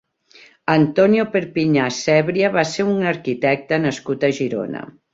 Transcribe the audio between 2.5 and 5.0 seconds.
va ser un arquitecte nascut a Girona.